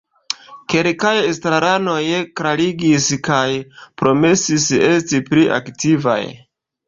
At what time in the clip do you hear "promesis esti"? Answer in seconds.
4.03-5.23